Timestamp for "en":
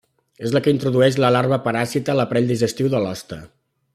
2.15-2.19